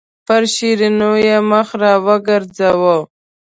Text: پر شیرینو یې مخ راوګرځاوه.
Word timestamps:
پر 0.25 0.43
شیرینو 0.55 1.11
یې 1.25 1.35
مخ 1.49 1.67
راوګرځاوه. 1.81 2.97